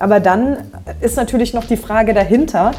[0.00, 0.56] Aber dann
[1.02, 2.72] ist natürlich noch die Frage dahinter,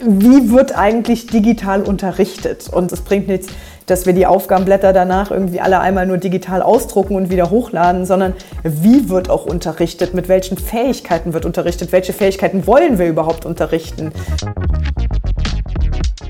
[0.00, 2.68] wie wird eigentlich digital unterrichtet?
[2.68, 3.48] Und es bringt nichts,
[3.86, 8.34] dass wir die Aufgabenblätter danach irgendwie alle einmal nur digital ausdrucken und wieder hochladen, sondern
[8.62, 10.14] wie wird auch unterrichtet?
[10.14, 11.90] Mit welchen Fähigkeiten wird unterrichtet?
[11.90, 14.12] Welche Fähigkeiten wollen wir überhaupt unterrichten?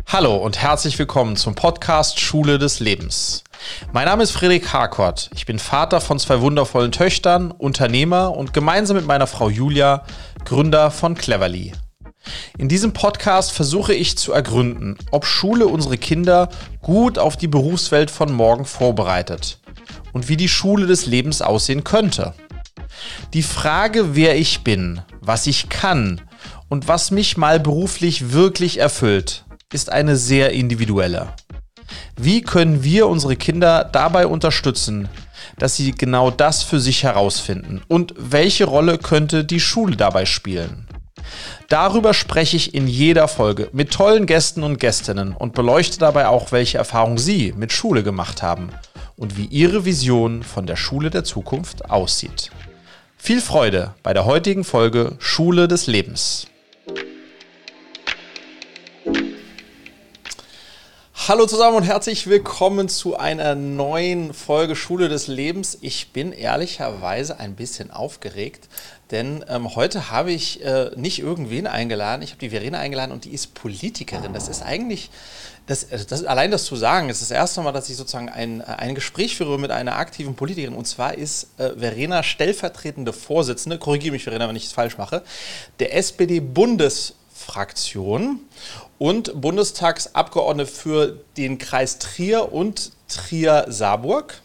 [0.07, 3.45] Hallo und herzlich willkommen zum Podcast Schule des Lebens.
[3.93, 5.31] Mein Name ist Friedrich Harkort.
[5.35, 10.05] Ich bin Vater von zwei wundervollen Töchtern, Unternehmer und gemeinsam mit meiner Frau Julia
[10.45, 11.73] Gründer von Cleverly.
[12.59, 16.49] In diesem Podcast versuche ich zu ergründen, ob Schule unsere Kinder
[16.83, 19.61] gut auf die Berufswelt von morgen vorbereitet
[20.13, 22.35] und wie die Schule des Lebens aussehen könnte.
[23.33, 26.21] Die Frage, wer ich bin, was ich kann
[26.69, 31.29] und was mich mal beruflich wirklich erfüllt, ist eine sehr individuelle.
[32.17, 35.09] Wie können wir unsere Kinder dabei unterstützen,
[35.59, 37.83] dass sie genau das für sich herausfinden?
[37.89, 40.87] Und welche Rolle könnte die Schule dabei spielen?
[41.69, 46.53] Darüber spreche ich in jeder Folge mit tollen Gästen und Gästinnen und beleuchte dabei auch,
[46.53, 48.71] welche Erfahrungen Sie mit Schule gemacht haben
[49.17, 52.51] und wie Ihre Vision von der Schule der Zukunft aussieht.
[53.17, 56.47] Viel Freude bei der heutigen Folge Schule des Lebens.
[61.29, 65.77] Hallo zusammen und herzlich willkommen zu einer neuen Folge Schule des Lebens.
[65.83, 68.67] Ich bin ehrlicherweise ein bisschen aufgeregt,
[69.11, 73.27] denn ähm, heute habe ich äh, nicht irgendwen eingeladen, ich habe die Verena eingeladen und
[73.27, 74.33] die ist Politikerin.
[74.33, 75.11] Das ist eigentlich,
[75.67, 78.63] das, also das, allein das zu sagen, ist das erste Mal, dass ich sozusagen ein,
[78.63, 80.75] ein Gespräch führe mit einer aktiven Politikerin.
[80.75, 85.23] Und zwar ist äh, Verena stellvertretende Vorsitzende, korrigiere mich Verena, wenn ich es falsch mache,
[85.79, 85.95] der
[87.49, 88.41] SPD-Bundesfraktion
[88.99, 94.41] und Bundestagsabgeordnete für den Kreis Trier und Trier-Saarburg.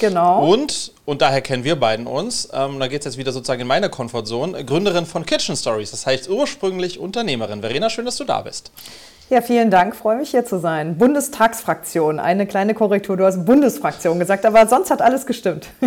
[0.00, 0.46] Genau.
[0.50, 3.66] Und, und daher kennen wir beiden uns, ähm, da geht es jetzt wieder sozusagen in
[3.66, 7.60] meine Komfortzone, Gründerin von Kitchen Stories, das heißt ursprünglich Unternehmerin.
[7.60, 8.70] Verena, schön, dass du da bist.
[9.28, 10.98] Ja, vielen Dank, freue mich hier zu sein.
[10.98, 15.66] Bundestagsfraktion, eine kleine Korrektur, du hast Bundesfraktion gesagt, aber sonst hat alles gestimmt.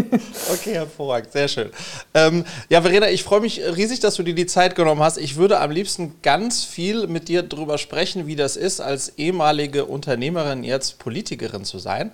[0.52, 1.70] okay, hervorragend, sehr schön.
[2.14, 5.18] Ähm, ja, Verena, ich freue mich riesig, dass du dir die Zeit genommen hast.
[5.18, 9.86] Ich würde am liebsten ganz viel mit dir darüber sprechen, wie das ist, als ehemalige
[9.86, 12.12] Unternehmerin jetzt Politikerin zu sein.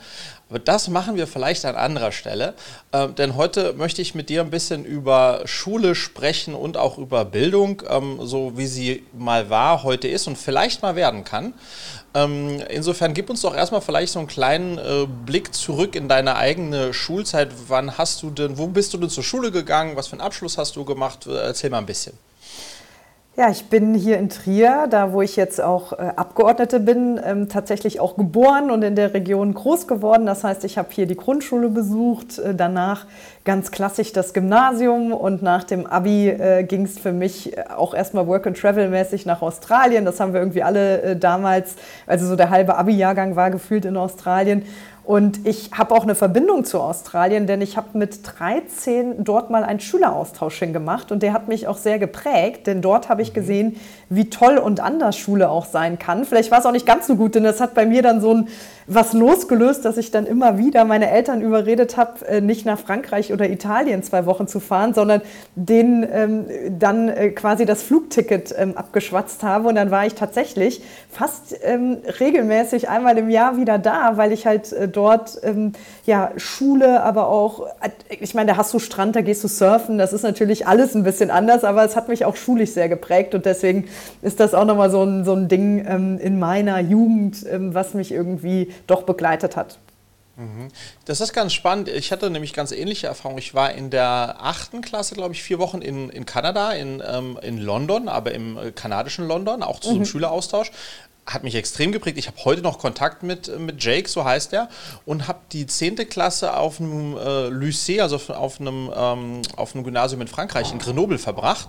[0.49, 2.53] Aber das machen wir vielleicht an anderer Stelle,
[2.91, 7.25] äh, denn heute möchte ich mit dir ein bisschen über Schule sprechen und auch über
[7.25, 11.55] Bildung, ähm, so wie sie mal war, heute ist und vielleicht mal werden kann.
[12.13, 16.35] Ähm, insofern gib uns doch erstmal vielleicht so einen kleinen äh, Blick zurück in deine
[16.35, 17.49] eigene Schulzeit.
[17.67, 19.95] Wann hast du denn, wo bist du denn zur Schule gegangen?
[19.95, 21.25] Was für einen Abschluss hast du gemacht?
[21.25, 22.13] Erzähl mal ein bisschen.
[23.37, 27.49] Ja, ich bin hier in Trier, da wo ich jetzt auch äh, Abgeordnete bin, ähm,
[27.49, 30.25] tatsächlich auch geboren und in der Region groß geworden.
[30.25, 33.07] Das heißt, ich habe hier die Grundschule besucht, äh, danach
[33.43, 37.93] ganz klassisch das Gymnasium und nach dem Abi äh, ging es für mich äh, auch
[37.93, 40.05] erstmal Work and Travel mäßig nach Australien.
[40.05, 41.75] Das haben wir irgendwie alle äh, damals,
[42.07, 44.63] also so der halbe Abi-Jahrgang war gefühlt in Australien.
[45.05, 49.63] Und ich habe auch eine Verbindung zu Australien, denn ich habe mit 13 dort mal
[49.63, 53.35] einen Schüleraustausch hingemacht und der hat mich auch sehr geprägt, denn dort habe ich mhm.
[53.35, 53.75] gesehen,
[54.09, 56.25] wie toll und anders Schule auch sein kann.
[56.25, 58.33] Vielleicht war es auch nicht ganz so gut, denn das hat bei mir dann so
[58.33, 58.47] ein
[58.87, 63.33] was losgelöst, dass ich dann immer wieder meine Eltern überredet habe, äh, nicht nach Frankreich
[63.33, 65.21] oder Italien zwei Wochen zu fahren, sondern
[65.55, 66.45] denen ähm,
[66.77, 69.69] dann äh, quasi das Flugticket ähm, abgeschwatzt habe.
[69.69, 74.45] Und dann war ich tatsächlich fast ähm, regelmäßig einmal im Jahr wieder da, weil ich
[74.45, 75.73] halt äh, dort ähm,
[76.05, 77.67] ja Schule, aber auch,
[78.09, 81.03] ich meine, da hast du Strand, da gehst du surfen, das ist natürlich alles ein
[81.03, 83.87] bisschen anders, aber es hat mich auch schulisch sehr geprägt und deswegen
[84.21, 87.93] ist das auch nochmal so ein, so ein Ding ähm, in meiner Jugend, ähm, was
[87.93, 89.77] mich irgendwie doch begleitet hat.
[90.37, 90.67] Mhm.
[91.05, 91.87] Das ist ganz spannend.
[91.87, 93.39] Ich hatte nämlich ganz ähnliche Erfahrungen.
[93.39, 97.39] Ich war in der achten Klasse, glaube ich, vier Wochen in, in Kanada, in, ähm,
[97.41, 100.05] in London, aber im äh, kanadischen London, auch zu so einem mhm.
[100.05, 100.71] Schüleraustausch
[101.25, 102.19] hat mich extrem geprägt.
[102.19, 104.69] Ich habe heute noch Kontakt mit, mit Jake, so heißt er,
[105.05, 105.95] und habe die 10.
[106.07, 110.77] Klasse auf einem äh, Lycée, also auf einem, ähm, auf einem Gymnasium in Frankreich, in
[110.77, 111.67] Grenoble, verbracht.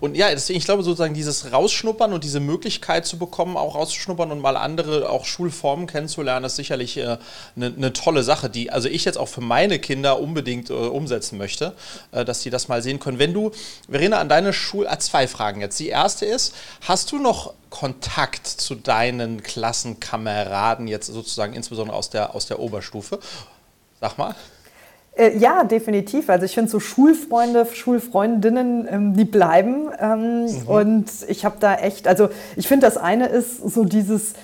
[0.00, 4.30] Und ja, deswegen, ich glaube, sozusagen dieses Rausschnuppern und diese Möglichkeit zu bekommen, auch rauszuschnuppern
[4.30, 7.18] und mal andere, auch Schulformen kennenzulernen, ist sicherlich eine äh,
[7.54, 11.38] ne, ne tolle Sache, die also ich jetzt auch für meine Kinder unbedingt äh, umsetzen
[11.38, 11.72] möchte,
[12.12, 13.18] äh, dass die das mal sehen können.
[13.18, 13.52] Wenn du,
[13.88, 15.80] Verena, an deine Schule, äh, zwei Fragen jetzt.
[15.80, 22.34] Die erste ist, hast du noch Kontakt zu deinen Klassenkameraden, jetzt sozusagen insbesondere aus der,
[22.34, 23.18] aus der Oberstufe?
[24.00, 24.34] Sag mal.
[25.16, 26.30] Äh, ja, definitiv.
[26.30, 29.88] Also ich finde so Schulfreunde, Schulfreundinnen, ähm, die bleiben.
[29.98, 30.68] Ähm, mhm.
[30.68, 34.34] Und ich habe da echt, also ich finde das eine ist so dieses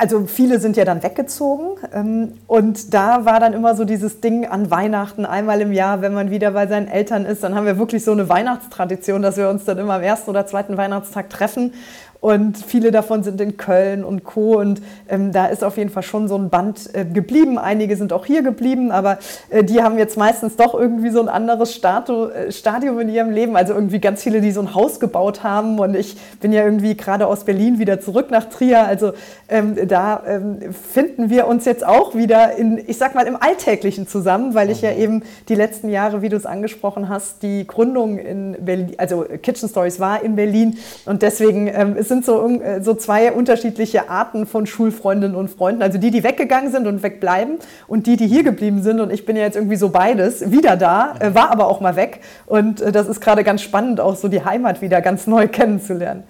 [0.00, 4.46] also viele sind ja dann weggezogen ähm, und da war dann immer so dieses Ding
[4.46, 7.78] an Weihnachten einmal im Jahr, wenn man wieder bei seinen Eltern ist, dann haben wir
[7.78, 11.74] wirklich so eine Weihnachtstradition, dass wir uns dann immer am ersten oder zweiten Weihnachtstag treffen
[12.20, 14.58] und viele davon sind in Köln und Co.
[14.58, 17.58] Und ähm, da ist auf jeden Fall schon so ein Band äh, geblieben.
[17.58, 19.18] Einige sind auch hier geblieben, aber
[19.50, 23.30] äh, die haben jetzt meistens doch irgendwie so ein anderes Statu äh, Stadium in ihrem
[23.30, 23.54] Leben.
[23.54, 25.78] Also irgendwie ganz viele, die so ein Haus gebaut haben.
[25.78, 28.84] Und ich bin ja irgendwie gerade aus Berlin wieder zurück nach Trier.
[28.84, 29.12] Also
[29.48, 34.08] ähm, da ähm, finden wir uns jetzt auch wieder in, ich sag mal, im Alltäglichen
[34.08, 35.00] zusammen, weil ich ja mhm.
[35.00, 39.68] eben die letzten Jahre, wie du es angesprochen hast, die Gründung in Berlin, also Kitchen
[39.68, 40.78] Stories war in Berlin.
[41.06, 45.82] Und deswegen ähm, ist sind so, äh, so zwei unterschiedliche Arten von Schulfreundinnen und Freunden.
[45.82, 49.00] Also die, die weggegangen sind und wegbleiben und die, die hier geblieben sind.
[49.00, 51.96] Und ich bin ja jetzt irgendwie so beides, wieder da, äh, war aber auch mal
[51.96, 52.20] weg.
[52.46, 56.24] Und äh, das ist gerade ganz spannend, auch so die Heimat wieder ganz neu kennenzulernen.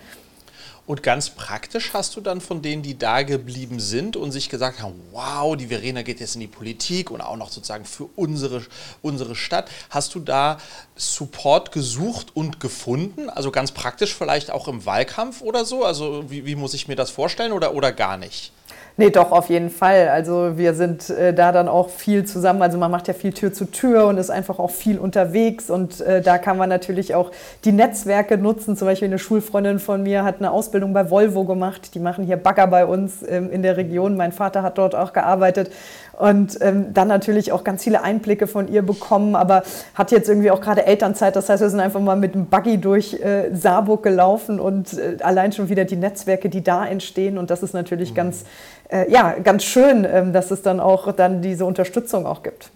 [0.88, 4.80] Und ganz praktisch hast du dann von denen, die da geblieben sind und sich gesagt
[4.80, 8.62] haben, wow, die Verena geht jetzt in die Politik und auch noch sozusagen für unsere,
[9.02, 10.56] unsere Stadt, hast du da
[10.96, 13.28] Support gesucht und gefunden?
[13.28, 15.84] Also ganz praktisch vielleicht auch im Wahlkampf oder so?
[15.84, 18.52] Also wie, wie muss ich mir das vorstellen oder, oder gar nicht?
[19.00, 20.08] Nee, doch, auf jeden Fall.
[20.08, 22.62] Also wir sind äh, da dann auch viel zusammen.
[22.62, 25.70] Also man macht ja viel Tür zu Tür und ist einfach auch viel unterwegs.
[25.70, 27.30] Und äh, da kann man natürlich auch
[27.64, 28.76] die Netzwerke nutzen.
[28.76, 31.94] Zum Beispiel eine Schulfreundin von mir hat eine Ausbildung bei Volvo gemacht.
[31.94, 34.16] Die machen hier Bagger bei uns ähm, in der Region.
[34.16, 35.70] Mein Vater hat dort auch gearbeitet
[36.18, 39.62] und ähm, dann natürlich auch ganz viele Einblicke von ihr bekommen, aber
[39.94, 41.36] hat jetzt irgendwie auch gerade Elternzeit.
[41.36, 45.16] Das heißt, wir sind einfach mal mit dem Buggy durch äh, Saarburg gelaufen und äh,
[45.22, 47.38] allein schon wieder die Netzwerke, die da entstehen.
[47.38, 48.16] Und das ist natürlich mhm.
[48.16, 48.44] ganz,
[48.88, 52.70] äh, ja, ganz schön, ähm, dass es dann auch dann diese Unterstützung auch gibt.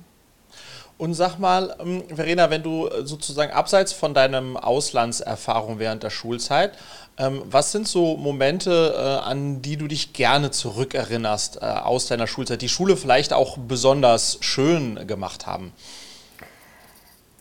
[0.99, 6.11] Und sag mal, ähm, Verena, wenn du äh, sozusagen abseits von deinem Auslandserfahrung während der
[6.11, 6.73] Schulzeit,
[7.19, 12.27] ähm, was sind so Momente, äh, an die du dich gerne zurückerinnerst äh, aus deiner
[12.27, 15.73] Schulzeit, die Schule vielleicht auch besonders schön gemacht haben?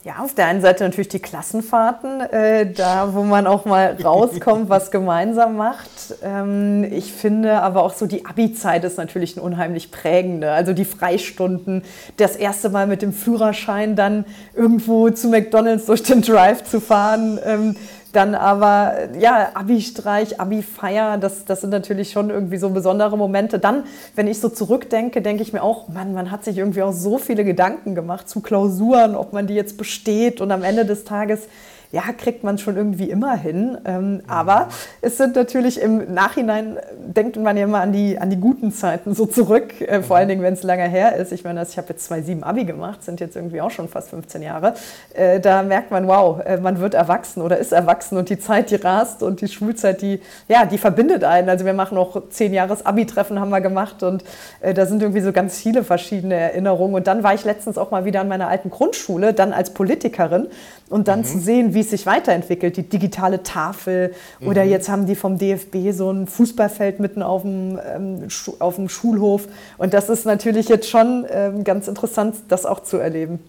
[0.03, 4.67] Ja, auf der einen Seite natürlich die Klassenfahrten, äh, da wo man auch mal rauskommt,
[4.67, 6.15] was gemeinsam macht.
[6.23, 10.53] Ähm, ich finde aber auch so die Abi-Zeit ist natürlich ein unheimlich prägende.
[10.53, 11.83] Also die Freistunden,
[12.17, 14.25] das erste Mal mit dem Führerschein dann
[14.55, 17.39] irgendwo zu McDonalds durch den Drive zu fahren.
[17.45, 17.75] Ähm,
[18.11, 23.59] dann aber, ja, Abi-Streich, Abi-Feier, das, das sind natürlich schon irgendwie so besondere Momente.
[23.59, 23.83] Dann,
[24.15, 27.17] wenn ich so zurückdenke, denke ich mir auch, Mann, man hat sich irgendwie auch so
[27.17, 31.47] viele Gedanken gemacht zu Klausuren, ob man die jetzt besteht und am Ende des Tages
[31.91, 33.77] ja, kriegt man schon irgendwie immer hin.
[33.85, 34.69] Ähm, aber
[35.01, 39.13] es sind natürlich im Nachhinein, denkt man ja immer an die, an die guten Zeiten
[39.13, 41.31] so zurück, äh, vor allen Dingen, wenn es lange her ist.
[41.31, 44.41] Ich meine, ich habe jetzt 2,7 Abi gemacht, sind jetzt irgendwie auch schon fast 15
[44.41, 44.73] Jahre.
[45.13, 48.71] Äh, da merkt man, wow, äh, man wird erwachsen oder ist erwachsen und die Zeit,
[48.71, 51.49] die rast und die Schulzeit, die, ja, die verbindet einen.
[51.49, 54.23] Also wir machen auch 10 Jahres Abi-Treffen haben wir gemacht und
[54.61, 56.95] äh, da sind irgendwie so ganz viele verschiedene Erinnerungen.
[56.95, 60.47] Und dann war ich letztens auch mal wieder an meiner alten Grundschule, dann als Politikerin
[60.89, 61.25] und dann mhm.
[61.25, 64.71] zu sehen, wie es sich weiterentwickelt, die digitale Tafel oder mhm.
[64.71, 68.27] jetzt haben die vom DFB so ein Fußballfeld mitten auf dem, ähm,
[68.59, 69.47] auf dem Schulhof
[69.77, 73.39] und das ist natürlich jetzt schon ähm, ganz interessant, das auch zu erleben.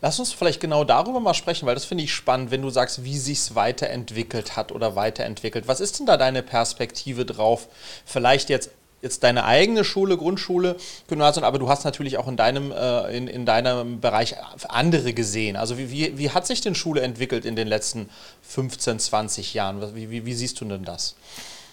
[0.00, 3.04] Lass uns vielleicht genau darüber mal sprechen, weil das finde ich spannend, wenn du sagst,
[3.04, 5.68] wie sich es weiterentwickelt hat oder weiterentwickelt.
[5.68, 7.68] Was ist denn da deine Perspektive drauf?
[8.04, 8.70] Vielleicht jetzt
[9.02, 10.76] jetzt deine eigene Schule, Grundschule,
[11.08, 14.36] Gymnasium, aber du hast natürlich auch in deinem, äh, in, in deinem Bereich
[14.68, 15.56] andere gesehen.
[15.56, 18.08] Also wie, wie, wie hat sich denn Schule entwickelt in den letzten
[18.42, 19.94] 15, 20 Jahren?
[19.94, 21.16] Wie, wie, wie siehst du denn das?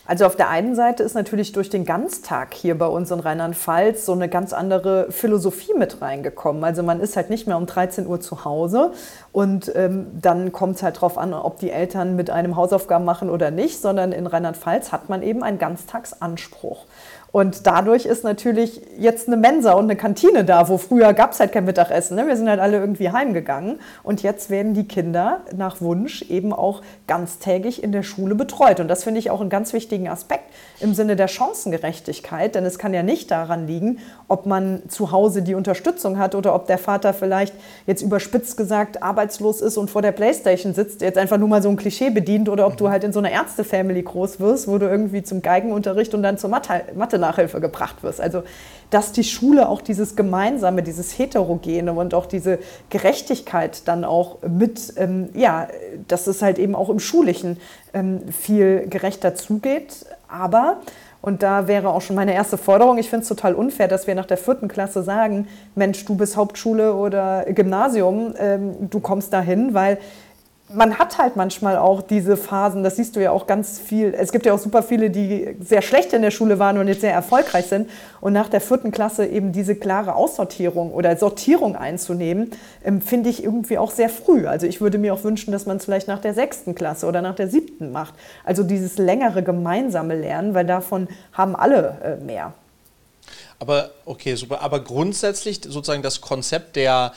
[0.10, 4.08] Also auf der einen Seite ist natürlich durch den Ganztag hier bei uns in Rheinland-Pfalz
[4.08, 6.64] so eine ganz andere Philosophie mit reingekommen.
[6.64, 8.92] Also man ist halt nicht mehr um 13 Uhr zu Hause
[9.34, 13.30] und ähm, dann kommt es halt darauf an, ob die Eltern mit einem Hausaufgaben machen
[13.30, 16.86] oder nicht, sondern in Rheinland-Pfalz hat man eben einen Ganztagsanspruch.
[17.32, 21.40] Und dadurch ist natürlich jetzt eine Mensa und eine Kantine da, wo früher gab es
[21.40, 22.16] halt kein Mittagessen.
[22.16, 22.28] Ne?
[22.28, 23.80] Wir sind halt alle irgendwie heimgegangen.
[24.02, 28.80] Und jetzt werden die Kinder nach Wunsch eben auch ganztägig in der Schule betreut.
[28.80, 30.46] Und das finde ich auch einen ganz wichtigen Aspekt
[30.80, 32.56] im Sinne der Chancengerechtigkeit.
[32.56, 36.56] Denn es kann ja nicht daran liegen, ob man zu Hause die Unterstützung hat oder
[36.56, 37.54] ob der Vater vielleicht
[37.86, 41.70] jetzt überspitzt gesagt arbeitslos ist und vor der Playstation sitzt, jetzt einfach nur mal so
[41.70, 44.88] ein Klischee bedient oder ob du halt in so einer Ärztefamily groß wirst, wo du
[44.88, 48.22] irgendwie zum Geigenunterricht und dann zur Mathe, Mathe Nachhilfe gebracht wirst.
[48.22, 48.44] Also,
[48.90, 52.60] dass die Schule auch dieses Gemeinsame, dieses Heterogene und auch diese
[52.90, 55.68] Gerechtigkeit dann auch mit, ähm, ja,
[56.08, 57.58] dass es halt eben auch im Schulischen
[57.94, 60.06] ähm, viel gerechter zugeht.
[60.28, 60.78] Aber,
[61.22, 64.16] und da wäre auch schon meine erste Forderung, ich finde es total unfair, dass wir
[64.16, 69.74] nach der vierten Klasse sagen, Mensch, du bist Hauptschule oder Gymnasium, ähm, du kommst dahin,
[69.74, 70.00] weil
[70.72, 74.14] man hat halt manchmal auch diese Phasen, das siehst du ja auch ganz viel.
[74.14, 77.02] Es gibt ja auch super viele, die sehr schlecht in der Schule waren und jetzt
[77.02, 77.90] sehr erfolgreich sind.
[78.22, 82.52] Und nach der vierten Klasse eben diese klare Aussortierung oder Sortierung einzunehmen,
[82.84, 84.46] ähm, finde ich irgendwie auch sehr früh.
[84.46, 87.22] Also ich würde mir auch wünschen, dass man es vielleicht nach der sechsten Klasse oder
[87.22, 88.14] nach der siebten macht.
[88.44, 92.54] Also dieses längere gemeinsame Lernen, weil davon haben alle äh, mehr.
[93.58, 94.62] Aber okay, super.
[94.62, 97.12] Aber grundsätzlich sozusagen das Konzept der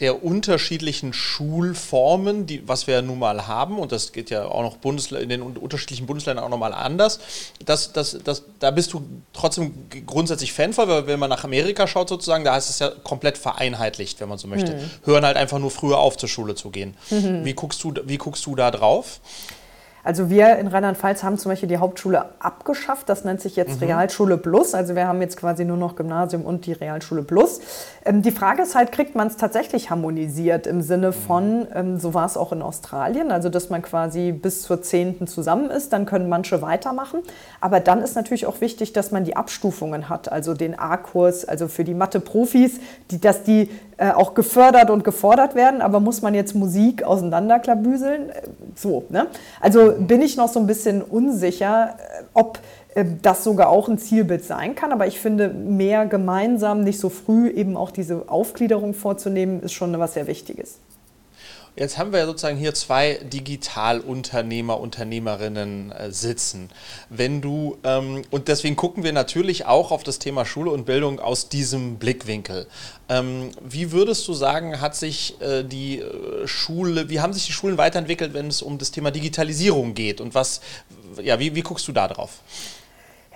[0.00, 4.76] der unterschiedlichen Schulformen, die, was wir nun mal haben, und das geht ja auch noch
[4.76, 7.18] Bundesl in den unterschiedlichen Bundesländern auch nochmal anders,
[7.64, 9.72] das, das, das, da bist du trotzdem
[10.06, 13.38] grundsätzlich Fan von, weil wenn man nach Amerika schaut sozusagen, da ist es ja komplett
[13.38, 14.74] vereinheitlicht, wenn man so möchte.
[14.74, 14.90] Mhm.
[15.04, 16.94] Hören halt einfach nur früher auf zur Schule zu gehen.
[17.10, 17.44] Mhm.
[17.44, 19.20] Wie, guckst du, wie guckst du da drauf?
[20.06, 23.08] Also wir in Rheinland-Pfalz haben zum Beispiel die Hauptschule abgeschafft.
[23.08, 23.88] Das nennt sich jetzt mhm.
[23.88, 24.72] Realschule Plus.
[24.72, 27.60] Also wir haben jetzt quasi nur noch Gymnasium und die Realschule Plus.
[28.04, 32.14] Ähm, die Frage ist halt, kriegt man es tatsächlich harmonisiert im Sinne von, ähm, so
[32.14, 35.26] war es auch in Australien, also dass man quasi bis zur 10.
[35.26, 37.22] zusammen ist, dann können manche weitermachen.
[37.60, 41.66] Aber dann ist natürlich auch wichtig, dass man die Abstufungen hat, also den A-Kurs, also
[41.66, 42.78] für die Mathe-Profis,
[43.10, 48.30] die, dass die äh, auch gefördert und gefordert werden, aber muss man jetzt Musik auseinanderklabüseln?
[48.30, 48.42] Äh,
[48.74, 49.28] so, ne?
[49.60, 52.58] Also bin ich noch so ein bisschen unsicher, äh, ob
[53.20, 54.90] das sogar auch ein Zielbild sein kann.
[54.90, 59.98] Aber ich finde, mehr gemeinsam, nicht so früh eben auch diese Aufgliederung vorzunehmen, ist schon
[59.98, 60.78] was sehr Wichtiges.
[61.78, 66.70] Jetzt haben wir ja sozusagen hier zwei Digitalunternehmer, Unternehmerinnen äh, sitzen.
[67.10, 71.20] Wenn du, ähm, und deswegen gucken wir natürlich auch auf das Thema Schule und Bildung
[71.20, 72.66] aus diesem Blickwinkel.
[73.10, 77.52] Ähm, wie würdest du sagen, hat sich äh, die äh, Schule, wie haben sich die
[77.52, 80.22] Schulen weiterentwickelt, wenn es um das Thema Digitalisierung geht?
[80.22, 80.62] Und was,
[81.22, 82.40] ja, wie, wie guckst du da drauf?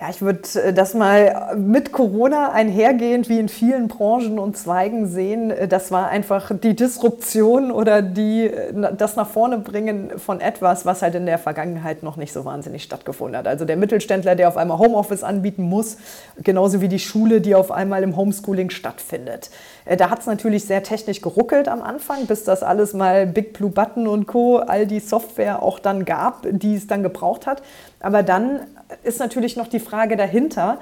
[0.01, 5.05] Ja, ich würde äh, das mal mit Corona einhergehend wie in vielen Branchen und Zweigen
[5.05, 5.51] sehen.
[5.51, 10.87] Äh, das war einfach die Disruption oder die, äh, das nach vorne bringen von etwas,
[10.87, 13.47] was halt in der Vergangenheit noch nicht so wahnsinnig stattgefunden hat.
[13.47, 15.97] Also der Mittelständler, der auf einmal Homeoffice anbieten muss,
[16.43, 19.51] genauso wie die Schule, die auf einmal im Homeschooling stattfindet.
[19.97, 23.69] Da hat es natürlich sehr technisch geruckelt am Anfang, bis das alles mal Big Blue
[23.69, 27.61] Button und Co., all die Software auch dann gab, die es dann gebraucht hat.
[27.99, 28.61] Aber dann
[29.03, 30.79] ist natürlich noch die Frage dahinter,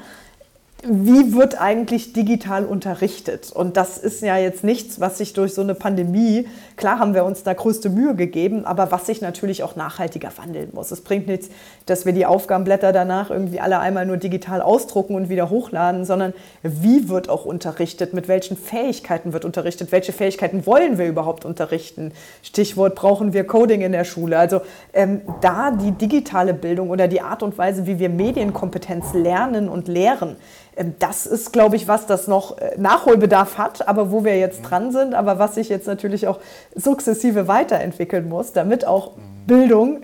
[0.84, 3.52] wie wird eigentlich digital unterrichtet?
[3.52, 6.48] Und das ist ja jetzt nichts, was sich durch so eine Pandemie,
[6.80, 10.70] klar haben wir uns da größte Mühe gegeben, aber was sich natürlich auch nachhaltiger wandeln
[10.74, 10.92] muss.
[10.92, 11.50] Es bringt nichts,
[11.86, 16.34] dass wir die Aufgabenblätter danach irgendwie alle einmal nur digital ausdrucken und wieder hochladen, sondern
[16.64, 18.14] wie wird auch unterrichtet?
[18.14, 19.92] Mit welchen Fähigkeiten wird unterrichtet?
[19.92, 22.14] Welche Fähigkeiten wollen wir überhaupt unterrichten?
[22.42, 24.40] Stichwort, brauchen wir Coding in der Schule?
[24.40, 24.62] Also
[24.94, 29.90] ähm, da die digitale Bildung oder die Art und Weise, wie wir Medienkompetenz lernen und
[29.90, 30.38] lehren,
[30.80, 34.62] ähm, das ist, glaube ich, was das noch äh, Nachholbedarf hat, aber wo wir jetzt
[34.62, 36.40] dran sind, aber was sich jetzt natürlich auch
[36.76, 39.12] sukzessive weiterentwickeln muss, damit auch
[39.48, 40.04] Bildung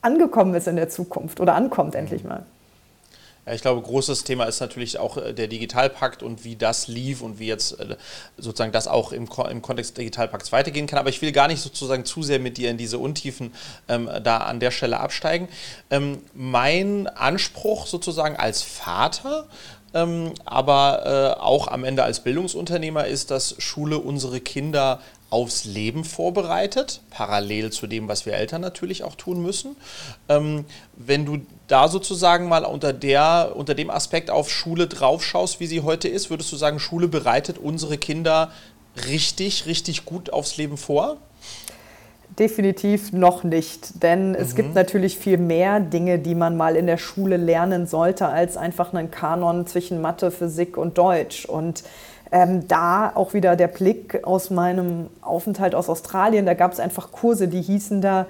[0.00, 2.44] angekommen ist in der Zukunft oder ankommt endlich mal.
[3.50, 7.40] Ich glaube, großes Thema ist natürlich auch äh, der Digitalpakt und wie das lief und
[7.40, 7.96] wie jetzt äh,
[8.38, 11.00] sozusagen das auch im, im Kontext des Digitalpakts weitergehen kann.
[11.00, 13.52] Aber ich will gar nicht sozusagen zu sehr mit dir in diese Untiefen
[13.88, 15.48] ähm, da an der Stelle absteigen.
[15.90, 19.48] Ähm, mein Anspruch sozusagen als Vater
[19.94, 25.00] ähm, aber äh, auch am Ende als Bildungsunternehmer ist, dass Schule unsere Kinder
[25.32, 29.76] aufs Leben vorbereitet, parallel zu dem, was wir Eltern natürlich auch tun müssen.
[30.28, 35.66] Ähm, wenn du da sozusagen mal unter, der, unter dem Aspekt auf Schule draufschaust, wie
[35.66, 38.52] sie heute ist, würdest du sagen, Schule bereitet unsere Kinder
[39.08, 41.16] richtig, richtig gut aufs Leben vor?
[42.38, 44.36] definitiv noch nicht, denn mhm.
[44.36, 48.56] es gibt natürlich viel mehr Dinge, die man mal in der Schule lernen sollte, als
[48.56, 51.44] einfach einen Kanon zwischen Mathe, Physik und Deutsch.
[51.44, 51.82] Und
[52.32, 57.12] ähm, da auch wieder der Blick aus meinem Aufenthalt aus Australien, da gab es einfach
[57.12, 58.26] Kurse, die hießen da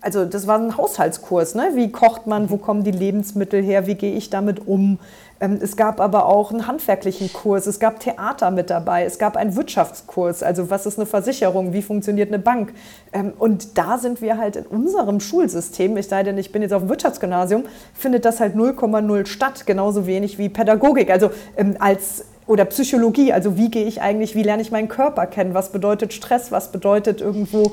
[0.00, 1.70] also das war ein Haushaltskurs, ne?
[1.74, 5.00] wie kocht man, wo kommen die Lebensmittel her, wie gehe ich damit um,
[5.40, 9.36] ähm, es gab aber auch einen handwerklichen Kurs, es gab Theater mit dabei, es gab
[9.36, 12.74] einen Wirtschaftskurs, also was ist eine Versicherung, wie funktioniert eine Bank.
[13.12, 16.72] Ähm, und da sind wir halt in unserem Schulsystem, ich sei denn, ich bin jetzt
[16.72, 17.64] auf dem Wirtschaftsgymnasium,
[17.94, 21.10] findet das halt 0,0 statt, genauso wenig wie Pädagogik.
[21.10, 25.26] Also ähm, als oder Psychologie, also wie gehe ich eigentlich, wie lerne ich meinen Körper
[25.26, 27.72] kennen, was bedeutet Stress, was bedeutet irgendwo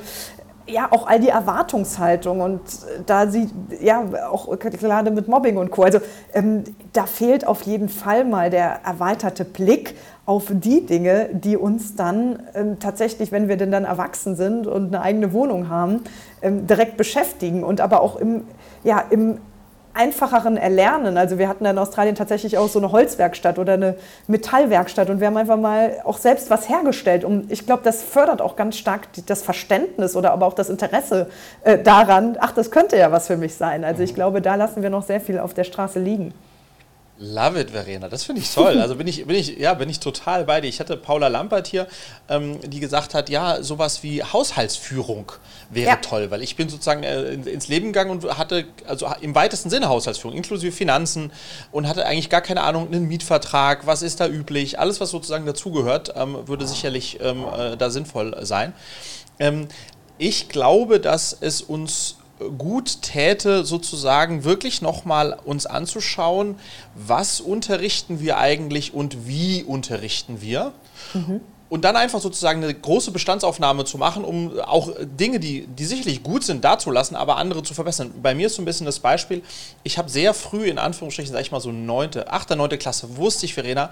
[0.67, 2.41] ja, auch all die Erwartungshaltung?
[2.41, 2.61] Und
[3.05, 3.49] da sie,
[3.81, 5.83] ja, auch gerade mit Mobbing und Co.
[5.83, 5.99] Also
[6.33, 11.95] ähm, da fehlt auf jeden Fall mal der erweiterte Blick auf die Dinge, die uns
[11.95, 16.01] dann ähm, tatsächlich, wenn wir denn dann erwachsen sind und eine eigene Wohnung haben,
[16.41, 18.43] ähm, direkt beschäftigen und aber auch im,
[18.83, 19.37] ja, im
[19.95, 21.17] einfacheren Erlernen.
[21.17, 23.95] Also wir hatten in Australien tatsächlich auch so eine Holzwerkstatt oder eine
[24.27, 27.23] Metallwerkstatt und wir haben einfach mal auch selbst was hergestellt.
[27.23, 31.27] Und ich glaube, das fördert auch ganz stark das Verständnis oder aber auch das Interesse
[31.63, 33.83] äh, daran, ach, das könnte ja was für mich sein.
[33.83, 36.33] Also ich glaube, da lassen wir noch sehr viel auf der Straße liegen.
[37.17, 38.09] Love it, Verena.
[38.09, 38.77] Das finde ich toll.
[38.81, 40.67] Also bin ich, bin ich, ja, bin ich total bei dir.
[40.67, 41.87] Ich hatte Paula Lampert hier,
[42.27, 45.31] ähm, die gesagt hat, ja, sowas wie Haushaltsführung
[45.69, 45.95] wäre ja.
[45.95, 49.87] toll, weil ich bin sozusagen äh, ins Leben gegangen und hatte, also im weitesten Sinne
[49.87, 51.31] Haushaltsführung, inklusive Finanzen
[51.71, 55.45] und hatte eigentlich gar keine Ahnung, einen Mietvertrag, was ist da üblich, alles, was sozusagen
[55.45, 58.73] dazugehört, ähm, würde sicherlich ähm, äh, da sinnvoll sein.
[59.39, 59.69] Ähm,
[60.17, 62.17] ich glaube, dass es uns
[62.51, 66.55] gut täte, sozusagen wirklich nochmal uns anzuschauen,
[66.95, 70.73] was unterrichten wir eigentlich und wie unterrichten wir.
[71.13, 71.41] Mhm.
[71.67, 76.21] Und dann einfach sozusagen eine große Bestandsaufnahme zu machen, um auch Dinge, die, die sicherlich
[76.21, 78.13] gut sind, dazulassen, aber andere zu verbessern.
[78.21, 79.41] Bei mir ist so ein bisschen das Beispiel,
[79.83, 83.47] ich habe sehr früh, in Anführungsstrichen, sag ich mal so neunte, achte, neunte Klasse, wusste
[83.47, 83.89] ich, Verena,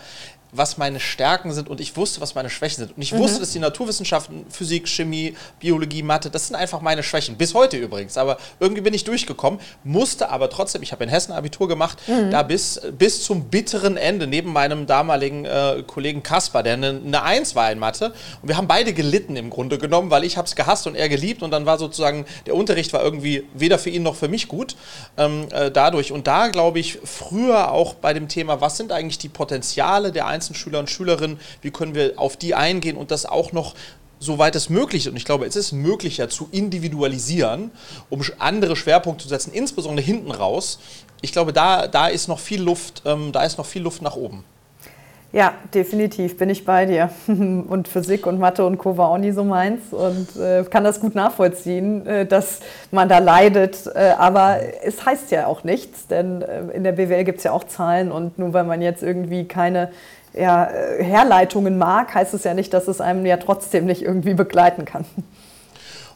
[0.53, 2.96] was meine Stärken sind und ich wusste, was meine Schwächen sind.
[2.96, 3.18] Und ich mhm.
[3.18, 7.38] wusste, dass die Naturwissenschaften, Physik, Chemie, Biologie, Mathe, das sind einfach meine Schwächen.
[7.38, 8.18] Bis heute übrigens.
[8.18, 12.30] Aber irgendwie bin ich durchgekommen, musste aber trotzdem, ich habe in Hessen Abitur gemacht, mhm.
[12.30, 17.24] da bis, bis zum bitteren Ende, neben meinem damaligen äh, Kollegen Kaspar, der eine, eine
[17.24, 18.13] Eins war in Mathe.
[18.41, 21.10] Und wir haben beide gelitten im Grunde genommen, weil ich habe es gehasst und er
[21.10, 21.43] geliebt.
[21.43, 24.75] Und dann war sozusagen, der Unterricht war irgendwie weder für ihn noch für mich gut
[25.17, 26.12] ähm, äh, dadurch.
[26.12, 30.27] Und da glaube ich, früher auch bei dem Thema, was sind eigentlich die Potenziale der
[30.27, 33.75] einzelnen Schüler und Schülerinnen, wie können wir auf die eingehen und das auch noch
[34.24, 37.72] soweit es möglich ist, und ich glaube, es ist möglicher zu individualisieren,
[38.10, 40.79] um andere Schwerpunkte zu setzen, insbesondere hinten raus.
[41.22, 44.15] Ich glaube, da, da ist noch viel Luft, ähm, da ist noch viel Luft nach
[44.15, 44.46] oben.
[45.34, 47.10] Ja, definitiv bin ich bei dir.
[47.28, 48.98] Und Physik und Mathe und Co.
[48.98, 52.60] war auch nie so meins und äh, kann das gut nachvollziehen, äh, dass
[52.92, 53.88] man da leidet.
[53.96, 57.52] Äh, aber es heißt ja auch nichts, denn äh, in der BWL gibt es ja
[57.52, 59.90] auch Zahlen und nur weil man jetzt irgendwie keine
[60.34, 64.36] ja, äh, Herleitungen mag, heißt es ja nicht, dass es einem ja trotzdem nicht irgendwie
[64.36, 65.06] begleiten kann.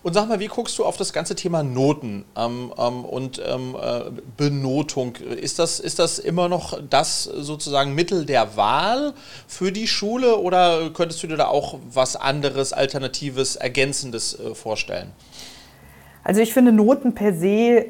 [0.08, 3.76] Und sag mal, wie guckst du auf das ganze Thema Noten ähm, ähm, und ähm,
[3.76, 4.04] äh,
[4.38, 5.18] Benotung?
[5.18, 9.14] Ist das, ist das immer noch das sozusagen Mittel der Wahl
[9.50, 15.12] für die Schule oder könntest du dir da auch was anderes, Alternatives, Ergänzendes äh, vorstellen?
[16.24, 17.88] Also ich finde Noten per se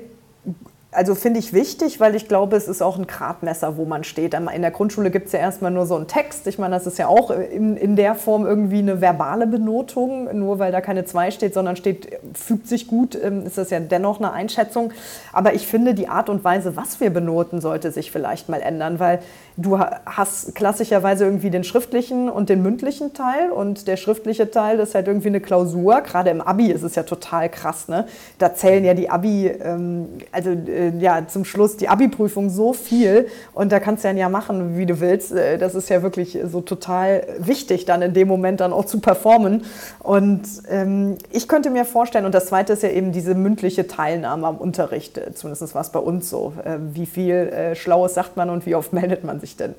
[0.92, 4.34] also finde ich wichtig, weil ich glaube, es ist auch ein Gradmesser, wo man steht.
[4.34, 6.48] In der Grundschule gibt es ja erstmal nur so einen Text.
[6.48, 10.30] Ich meine, das ist ja auch in, in der Form irgendwie eine verbale Benotung.
[10.40, 13.82] Nur weil da keine 2 steht, sondern steht, fügt sich gut, ähm, ist das ja
[13.82, 14.94] dennoch eine Einschätzung.
[15.34, 19.00] Aber ich finde, die Art und Weise, was wir benoten, sollte sich vielleicht mal ändern,
[19.00, 19.20] weil
[19.58, 23.52] du hast klassischerweise irgendwie den schriftlichen und den mündlichen Teil.
[23.52, 26.00] Und der schriftliche Teil ist halt irgendwie eine Klausur.
[26.02, 27.90] Gerade im Abi ist es ja total krass.
[27.90, 28.08] Ne?
[28.38, 33.28] Da zählen ja die Abi, ähm, also äh, ja, zum Schluss die Abi-Prüfung so viel
[33.54, 35.32] und da kannst du dann ja machen, wie du willst.
[35.32, 39.00] Äh, das ist ja wirklich so total wichtig, dann in dem Moment dann auch zu
[39.00, 39.64] performen.
[40.00, 44.48] Und ähm, ich könnte mir vorstellen, und das Zweite ist ja eben diese mündliche Teilnahme
[44.48, 46.54] am Unterricht, äh, zumindest war es bei uns so.
[46.64, 49.76] Äh, wie viel äh, Schlaues sagt man und wie oft meldet man sich denn?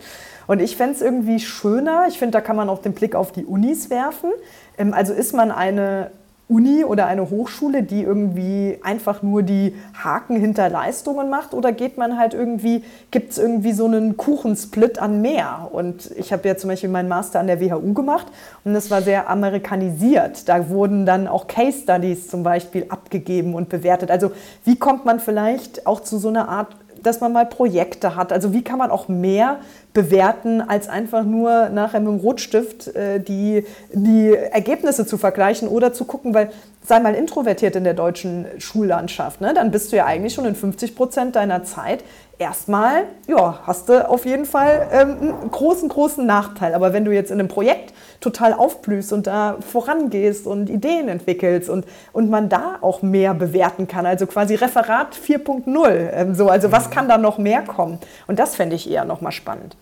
[0.46, 3.32] Und ich fände es irgendwie schöner, ich finde, da kann man auch den Blick auf
[3.32, 4.30] die Unis werfen.
[4.78, 6.10] Ähm, also ist man eine
[6.48, 11.52] Uni oder eine Hochschule, die irgendwie einfach nur die Haken hinter Leistungen macht?
[11.52, 15.68] Oder geht man halt irgendwie, gibt es irgendwie so einen Kuchensplit an mehr?
[15.70, 18.26] Und ich habe ja zum Beispiel meinen Master an der WHU gemacht
[18.64, 20.48] und das war sehr amerikanisiert.
[20.48, 24.10] Da wurden dann auch Case Studies zum Beispiel abgegeben und bewertet.
[24.10, 24.32] Also
[24.64, 26.68] wie kommt man vielleicht auch zu so einer Art
[27.02, 28.32] dass man mal Projekte hat.
[28.32, 29.58] Also wie kann man auch mehr
[29.92, 35.92] bewerten, als einfach nur nachher mit dem Rotstift äh, die, die Ergebnisse zu vergleichen oder
[35.92, 36.50] zu gucken, weil
[36.84, 39.52] sei mal introvertiert in der deutschen Schullandschaft, ne?
[39.52, 42.02] dann bist du ja eigentlich schon in 50 Prozent deiner Zeit
[42.38, 46.74] erstmal, ja, hast du auf jeden Fall ähm, einen großen, großen Nachteil.
[46.74, 51.68] Aber wenn du jetzt in einem Projekt total aufblühst und da vorangehst und Ideen entwickelst
[51.68, 56.72] und, und man da auch mehr bewerten kann, also quasi Referat 4.0, ähm, so, also
[56.72, 56.90] was mhm.
[56.90, 57.98] kann da noch mehr kommen?
[58.26, 59.76] Und das fände ich eher nochmal spannend.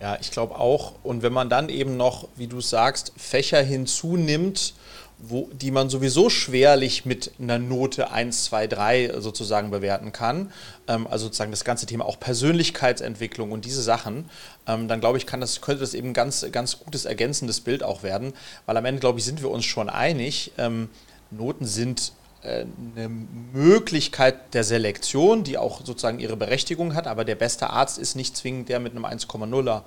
[0.00, 0.94] Ja, ich glaube auch.
[1.04, 4.74] Und wenn man dann eben noch, wie du sagst, Fächer hinzunimmt,
[5.22, 10.52] wo, die man sowieso schwerlich mit einer Note 1, 2, 3 sozusagen bewerten kann,
[10.88, 14.28] ähm, also sozusagen das ganze Thema auch Persönlichkeitsentwicklung und diese Sachen,
[14.66, 17.84] ähm, dann glaube ich, kann das, könnte das eben ein ganz, ganz gutes ergänzendes Bild
[17.84, 18.32] auch werden,
[18.66, 20.88] weil am Ende, glaube ich, sind wir uns schon einig, ähm,
[21.30, 23.08] Noten sind äh, eine
[23.52, 28.36] Möglichkeit der Selektion, die auch sozusagen ihre Berechtigung hat, aber der beste Arzt ist nicht
[28.36, 29.82] zwingend der mit einem 1,0er äh,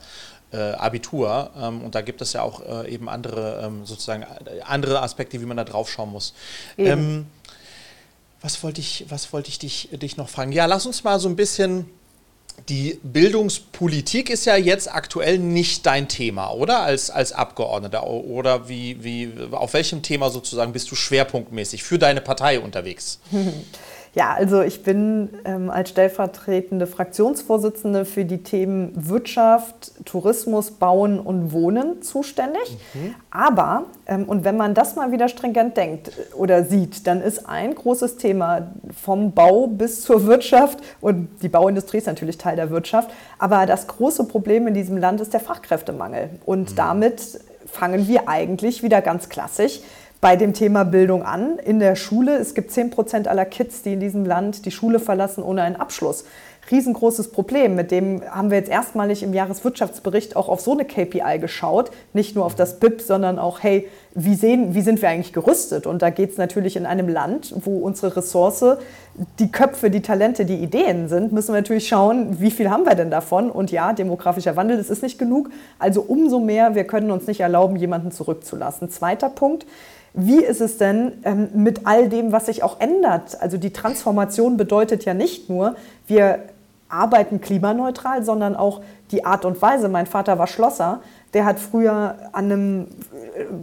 [0.58, 1.52] Abitur.
[1.58, 4.26] Ähm, und da gibt es ja auch äh, eben andere, ähm, sozusagen
[4.64, 6.34] andere Aspekte, wie man da drauf schauen muss.
[6.78, 7.28] Ähm,
[8.42, 10.52] was wollte ich, was wollte ich dich, dich noch fragen?
[10.52, 11.86] Ja, lass uns mal so ein bisschen
[12.70, 16.80] die Bildungspolitik ist ja jetzt aktuell nicht dein Thema, oder?
[16.80, 18.08] Als, als Abgeordneter.
[18.08, 23.20] Oder wie, wie, auf welchem Thema sozusagen bist du schwerpunktmäßig für deine Partei unterwegs?
[24.16, 31.52] Ja, also ich bin ähm, als stellvertretende Fraktionsvorsitzende für die Themen Wirtschaft, Tourismus, Bauen und
[31.52, 32.78] Wohnen zuständig.
[32.94, 33.16] Mhm.
[33.30, 37.76] Aber, ähm, und wenn man das mal wieder stringent denkt oder sieht, dann ist ein
[37.76, 38.72] großes Thema
[39.04, 43.86] vom Bau bis zur Wirtschaft und die Bauindustrie ist natürlich Teil der Wirtschaft, aber das
[43.88, 46.30] große Problem in diesem Land ist der Fachkräftemangel.
[46.46, 46.76] Und mhm.
[46.78, 47.22] damit
[47.66, 49.82] fangen wir eigentlich wieder ganz klassisch
[50.26, 51.60] bei dem Thema Bildung an.
[51.60, 54.98] In der Schule, es gibt 10 Prozent aller Kids, die in diesem Land die Schule
[54.98, 56.26] verlassen ohne einen Abschluss.
[56.72, 61.38] Riesengroßes Problem, mit dem haben wir jetzt erstmalig im Jahreswirtschaftsbericht auch auf so eine KPI
[61.40, 61.92] geschaut.
[62.14, 65.86] Nicht nur auf das BIP, sondern auch, hey, wie, sehen, wie sind wir eigentlich gerüstet?
[65.86, 68.80] Und da geht es natürlich in einem Land, wo unsere Ressource,
[69.38, 72.96] die Köpfe, die Talente, die Ideen sind, müssen wir natürlich schauen, wie viel haben wir
[72.96, 73.52] denn davon?
[73.52, 75.52] Und ja, demografischer Wandel, das ist nicht genug.
[75.78, 78.90] Also umso mehr, wir können uns nicht erlauben, jemanden zurückzulassen.
[78.90, 79.68] Zweiter Punkt,
[80.16, 83.42] wie ist es denn ähm, mit all dem, was sich auch ändert?
[83.42, 85.76] Also die Transformation bedeutet ja nicht nur,
[86.08, 86.40] wir
[86.88, 89.90] arbeiten klimaneutral, sondern auch die Art und Weise.
[89.90, 91.02] Mein Vater war Schlosser,
[91.34, 92.88] der hat früher an einem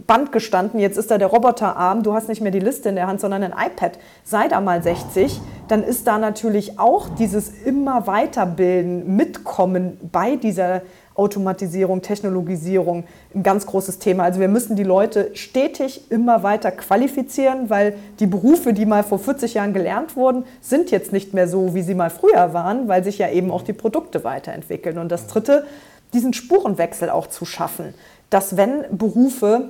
[0.05, 3.07] Band gestanden, jetzt ist da der Roboterarm, du hast nicht mehr die Liste in der
[3.07, 3.97] Hand, sondern ein iPad.
[4.23, 10.81] Sei da mal 60, dann ist da natürlich auch dieses immer weiterbilden, mitkommen bei dieser
[11.15, 13.03] Automatisierung, Technologisierung
[13.35, 14.23] ein ganz großes Thema.
[14.23, 19.19] Also wir müssen die Leute stetig immer weiter qualifizieren, weil die Berufe, die mal vor
[19.19, 23.03] 40 Jahren gelernt wurden, sind jetzt nicht mehr so, wie sie mal früher waren, weil
[23.03, 24.97] sich ja eben auch die Produkte weiterentwickeln.
[24.97, 25.65] Und das Dritte,
[26.13, 27.93] diesen Spurenwechsel auch zu schaffen,
[28.29, 29.69] dass wenn Berufe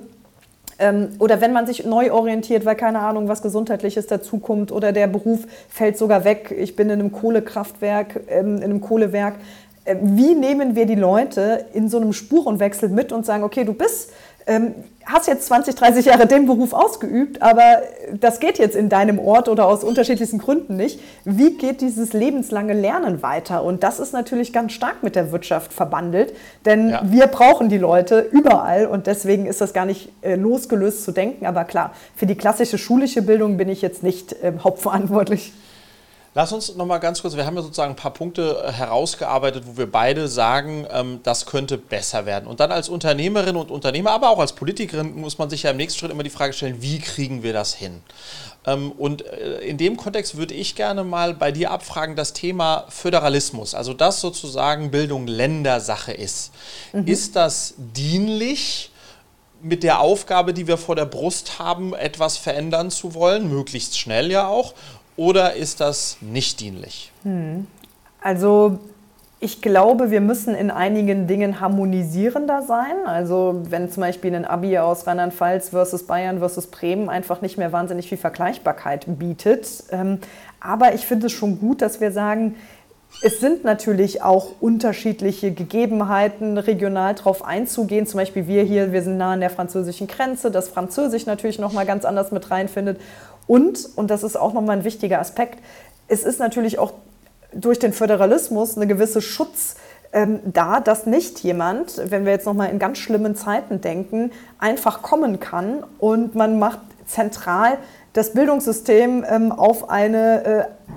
[0.80, 5.08] ähm, oder wenn man sich neu orientiert, weil keine Ahnung, was Gesundheitliches dazukommt oder der
[5.08, 6.54] Beruf fällt sogar weg.
[6.58, 9.36] Ich bin in einem Kohlekraftwerk, ähm, in einem Kohlewerk.
[9.86, 13.74] Äh, wie nehmen wir die Leute in so einem Spurenwechsel mit und sagen, okay, du
[13.74, 14.12] bist,
[14.46, 17.82] ähm, hast jetzt 20, 30 Jahre den Beruf ausgeübt, aber
[18.20, 21.00] das geht jetzt in deinem Ort oder aus unterschiedlichsten Gründen nicht.
[21.26, 23.64] Wie geht dieses lebenslange Lernen weiter?
[23.64, 26.34] Und das ist natürlich ganz stark mit der Wirtschaft verbandelt,
[26.66, 27.02] denn ja.
[27.06, 31.46] wir brauchen die Leute überall und deswegen ist das gar nicht äh, losgelöst zu denken.
[31.46, 35.54] Aber klar, für die klassische schulische Bildung bin ich jetzt nicht äh, hauptverantwortlich.
[36.36, 39.66] Lass uns noch mal ganz kurz, wir haben ja sozusagen ein paar Punkte äh, herausgearbeitet,
[39.68, 42.48] wo wir beide sagen, ähm, das könnte besser werden.
[42.48, 45.78] Und dann als Unternehmerin und Unternehmer, aber auch als Politikerin muss man sich ja im
[45.78, 48.02] nächsten Schritt immer die Frage stellen, wie kriegen wir das hin?
[48.66, 52.86] Ähm, und äh, in dem Kontext würde ich gerne mal bei dir abfragen, das Thema
[52.90, 56.52] Föderalismus, also dass sozusagen Bildung Ländersache ist.
[56.94, 57.06] Mhm.
[57.08, 58.90] Ist das dienlich?
[59.66, 64.30] mit der Aufgabe, die wir vor der Brust haben, etwas verändern zu wollen, möglichst schnell
[64.30, 64.74] ja auch?
[65.16, 67.12] Oder ist das nicht dienlich?
[67.24, 67.68] Hm.
[68.22, 68.80] Also
[69.40, 73.06] ich glaube, wir müssen in einigen Dingen harmonisierender sein.
[73.06, 77.74] Also wenn zum Beispiel ein Abi aus Rheinland-Pfalz versus Bayern versus Bremen einfach nicht mehr
[77.74, 79.68] wahnsinnig viel Vergleichbarkeit bietet.
[79.92, 80.20] Ähm,
[80.62, 82.56] aber ich finde es schon gut, dass wir sagen,
[83.22, 88.08] es sind natürlich auch unterschiedliche Gegebenheiten, regional darauf einzugehen.
[88.08, 91.86] Zum Beispiel wir hier, wir sind nah an der französischen Grenze, dass Französisch natürlich nochmal
[91.86, 93.00] ganz anders mit reinfindet.
[93.48, 95.60] Und, und das ist auch nochmal ein wichtiger Aspekt,
[96.08, 96.94] es ist natürlich auch
[97.54, 99.76] durch den Föderalismus eine gewisse Schutz
[100.12, 105.02] ähm, da, dass nicht jemand, wenn wir jetzt nochmal in ganz schlimmen Zeiten denken, einfach
[105.02, 107.78] kommen kann und man macht zentral
[108.14, 110.46] das Bildungssystem ähm, auf eine,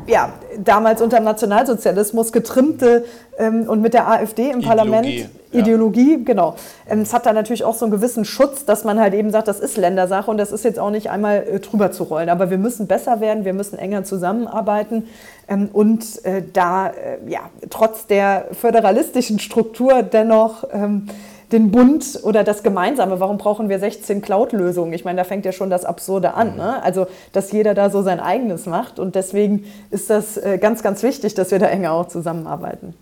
[0.06, 3.04] äh, ja, damals unter dem Nationalsozialismus getrimmte
[3.38, 5.26] ähm, und mit der AfD im Ideologie, Parlament ja.
[5.60, 6.56] Ideologie, genau.
[6.88, 9.48] Ähm, es hat da natürlich auch so einen gewissen Schutz, dass man halt eben sagt,
[9.48, 12.28] das ist Ländersache und das ist jetzt auch nicht einmal äh, drüber zu rollen.
[12.28, 15.08] Aber wir müssen besser werden, wir müssen enger zusammenarbeiten
[15.48, 21.08] ähm, und äh, da, äh, ja, trotz der föderalistischen Struktur dennoch ähm,
[21.52, 23.20] den Bund oder das Gemeinsame.
[23.20, 24.92] Warum brauchen wir 16 Cloud-Lösungen?
[24.92, 26.56] Ich meine, da fängt ja schon das Absurde an.
[26.56, 26.82] Ne?
[26.82, 28.98] Also, dass jeder da so sein eigenes macht.
[28.98, 32.94] Und deswegen ist das äh, ganz, ganz wichtig, dass wir da enger auch zusammenarbeiten.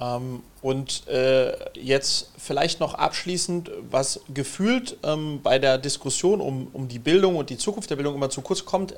[0.00, 6.88] Ähm, und äh, jetzt vielleicht noch abschließend, was gefühlt ähm, bei der Diskussion um, um
[6.88, 8.94] die Bildung und die Zukunft der Bildung immer zu kurz kommt,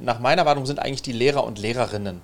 [0.00, 2.22] nach meiner Wartung sind eigentlich die Lehrer und Lehrerinnen,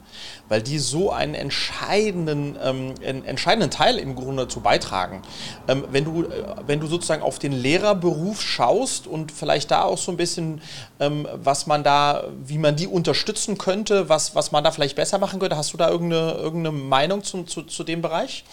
[0.49, 5.23] weil die so einen entscheidenden, ähm, einen entscheidenden Teil im Grunde dazu beitragen.
[5.69, 6.29] Ähm, wenn, du, äh,
[6.67, 10.63] wenn du sozusagen auf den Lehrerberuf schaust und vielleicht da auch so ein bisschen,
[10.99, 15.19] ähm, was man da, wie man die unterstützen könnte, was, was man da vielleicht besser
[15.19, 18.45] machen könnte, hast du da irgendeine, irgendeine Meinung zu, zu, zu dem Bereich?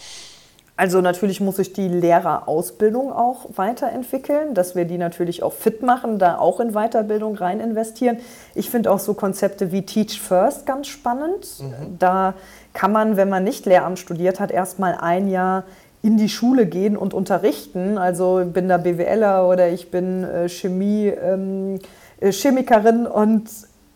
[0.78, 6.18] Also natürlich muss ich die Lehrerausbildung auch weiterentwickeln, dass wir die natürlich auch fit machen,
[6.18, 8.18] da auch in Weiterbildung rein investieren.
[8.54, 11.46] Ich finde auch so Konzepte wie Teach First ganz spannend.
[11.60, 11.98] Mhm.
[11.98, 12.34] Da
[12.74, 15.64] kann man, wenn man nicht Lehramt studiert hat, erstmal ein Jahr
[16.02, 17.96] in die Schule gehen und unterrichten.
[17.96, 21.78] Also ich bin da BWLer oder ich bin äh, Chemie, ähm,
[22.20, 23.48] äh, Chemikerin und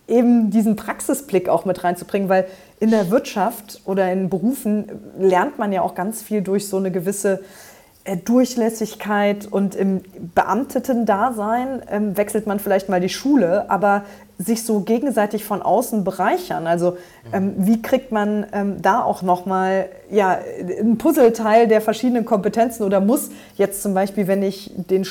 [0.08, 2.46] eben diesen Praxisblick auch mit reinzubringen, weil
[2.80, 4.86] in der Wirtschaft oder in Berufen
[5.18, 7.40] lernt man ja auch ganz viel durch so eine gewisse
[8.04, 10.00] äh, Durchlässigkeit und im
[10.34, 14.04] Beamteten-Dasein ähm, wechselt man vielleicht mal die Schule, aber
[14.38, 16.66] sich so gegenseitig von außen bereichern.
[16.66, 16.96] Also
[17.30, 20.38] ähm, wie kriegt man ähm, da auch nochmal ja,
[20.80, 25.04] ein Puzzleteil der verschiedenen Kompetenzen oder muss jetzt zum Beispiel, wenn ich den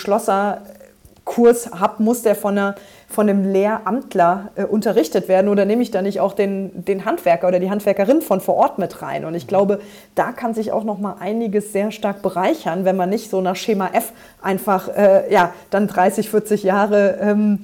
[1.30, 2.76] Schlosserkurs habe, muss der von einer
[3.08, 7.48] von einem Lehramtler äh, unterrichtet werden oder nehme ich da nicht auch den, den Handwerker
[7.48, 9.26] oder die Handwerkerin von vor Ort mit rein?
[9.26, 9.82] Und ich glaube,
[10.14, 13.56] da kann sich auch noch mal einiges sehr stark bereichern, wenn man nicht so nach
[13.56, 14.14] Schema F
[14.44, 17.60] einfach äh, ja, dann 30, 40 Jahre ähm,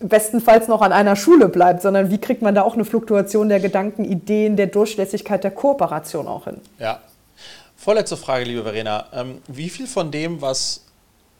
[0.00, 3.60] bestenfalls noch an einer Schule bleibt, sondern wie kriegt man da auch eine Fluktuation der
[3.60, 6.56] Gedanken, Ideen, der Durchlässigkeit, der Kooperation auch hin?
[6.80, 7.00] Ja.
[7.76, 9.04] Vorletzte Frage, liebe Verena.
[9.12, 10.85] Ähm, wie viel von dem, was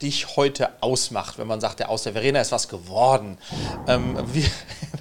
[0.03, 3.39] dich heute ausmacht, wenn man sagt, der aus der Verena ist was geworden.
[3.87, 4.47] Ähm, wie,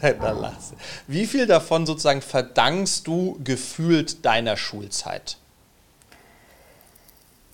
[1.07, 5.37] wie viel davon sozusagen verdankst du gefühlt deiner Schulzeit?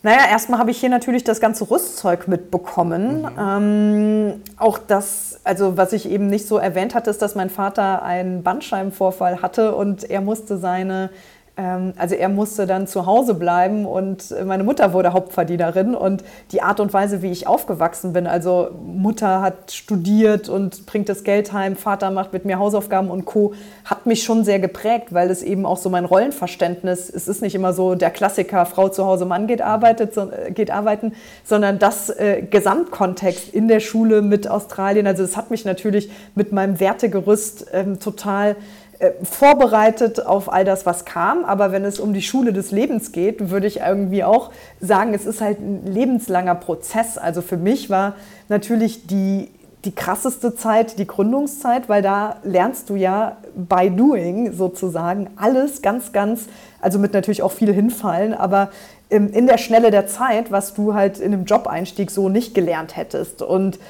[0.03, 3.21] Naja, erstmal habe ich hier natürlich das ganze Rüstzeug mitbekommen.
[3.21, 3.29] Mhm.
[3.39, 8.01] Ähm, auch das, also was ich eben nicht so erwähnt hatte, ist, dass mein Vater
[8.01, 11.11] einen Bandscheibenvorfall hatte und er musste seine
[11.57, 16.79] also er musste dann zu Hause bleiben und meine Mutter wurde Hauptverdienerin und die Art
[16.79, 21.75] und Weise, wie ich aufgewachsen bin, also Mutter hat studiert und bringt das Geld heim,
[21.75, 25.65] Vater macht mit mir Hausaufgaben und Co, hat mich schon sehr geprägt, weil es eben
[25.65, 29.47] auch so mein Rollenverständnis, es ist nicht immer so der Klassiker, Frau zu Hause, Mann
[29.47, 35.23] geht, arbeitet, äh, geht arbeiten, sondern das äh, Gesamtkontext in der Schule mit Australien, also
[35.23, 38.55] es hat mich natürlich mit meinem Wertegerüst ähm, total
[39.01, 41.43] äh, vorbereitet auf all das, was kam.
[41.43, 45.25] Aber wenn es um die Schule des Lebens geht, würde ich irgendwie auch sagen, es
[45.25, 47.17] ist halt ein lebenslanger Prozess.
[47.17, 48.13] Also für mich war
[48.47, 49.49] natürlich die,
[49.85, 56.11] die krasseste Zeit die Gründungszeit, weil da lernst du ja by doing sozusagen alles ganz,
[56.11, 56.45] ganz,
[56.79, 58.69] also mit natürlich auch viel hinfallen, aber
[59.09, 63.41] in der Schnelle der Zeit, was du halt in einem Job-Einstieg so nicht gelernt hättest.
[63.41, 63.81] Und ähm,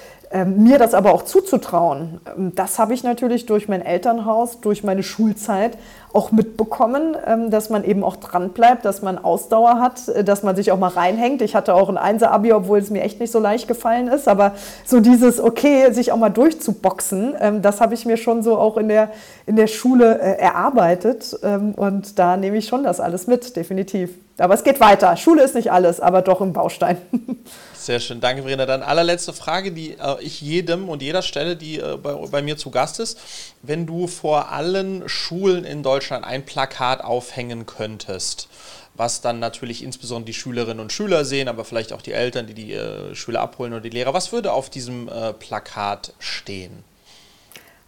[0.46, 5.04] mir das aber auch zuzutrauen, ähm, das habe ich natürlich durch mein Elternhaus, durch meine
[5.04, 5.78] Schulzeit
[6.14, 10.44] auch mitbekommen, ähm, dass man eben auch dran bleibt, dass man Ausdauer hat, äh, dass
[10.44, 11.42] man sich auch mal reinhängt.
[11.42, 14.54] Ich hatte auch ein Einser-Abi, obwohl es mir echt nicht so leicht gefallen ist, aber
[14.86, 18.88] so dieses, okay, sich auch mal durchzuboxen, das habe ich mir schon so auch in
[18.88, 19.10] der,
[19.46, 21.34] in der Schule äh, erarbeitet
[21.76, 24.12] und da nehme ich schon das alles mit, definitiv.
[24.38, 25.16] Aber es geht weiter.
[25.18, 26.98] Schule ist nicht alles, aber doch ein Baustein.
[27.82, 28.68] Sehr schön, danke Verena.
[28.68, 32.56] Dann allerletzte Frage, die äh, ich jedem und jeder stelle, die äh, bei, bei, mir
[32.56, 33.18] zu Gast ist.
[33.64, 38.50] Wenn du vor allen Schulen in Deutschland ein Plakat aufhängen könntest,
[38.94, 42.54] was dann natürlich insbesondere die Schülerinnen und Schüler sehen, aber vielleicht auch die Eltern, die
[42.54, 46.84] die äh, Schüler abholen oder die Lehrer, was würde auf diesem äh, Plakat stehen?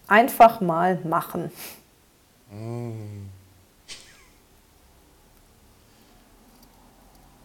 [0.07, 1.51] Einfach mal machen.
[2.49, 3.29] Mmh.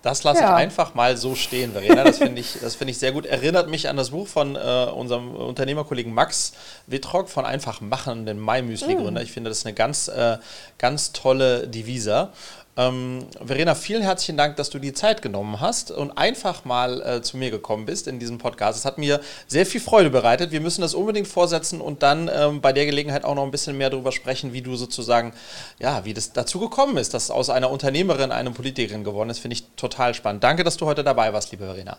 [0.02, 0.50] Das lasse ja.
[0.50, 2.04] ich einfach mal so stehen, Verena.
[2.04, 3.26] Das finde ich, find ich sehr gut.
[3.26, 6.52] Erinnert mich an das Buch von äh, unserem Unternehmerkollegen Max
[6.86, 9.20] Wittrock von Einfach machen, dem Mai-Müsli-Gründer.
[9.20, 9.24] Mm.
[9.24, 10.38] Ich finde, das ist eine ganz, äh,
[10.78, 12.30] ganz tolle Devise.
[12.78, 17.22] Ähm, Verena, vielen herzlichen Dank, dass du die Zeit genommen hast und einfach mal äh,
[17.22, 18.78] zu mir gekommen bist in diesem Podcast.
[18.78, 20.52] Es hat mir sehr viel Freude bereitet.
[20.52, 23.76] Wir müssen das unbedingt vorsetzen und dann ähm, bei der Gelegenheit auch noch ein bisschen
[23.76, 25.32] mehr darüber sprechen, wie du sozusagen,
[25.80, 29.40] ja, wie das dazu gekommen ist, dass aus einer Unternehmerin eine Politikerin geworden ist.
[29.40, 30.44] Finde ich total spannend.
[30.44, 31.96] Danke, dass du heute dabei warst, liebe Verena.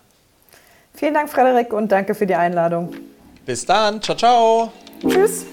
[0.94, 2.96] Vielen Dank, Frederik, und danke für die Einladung.
[3.46, 4.02] Bis dann.
[4.02, 4.72] Ciao, ciao.
[5.02, 5.46] Tschüss.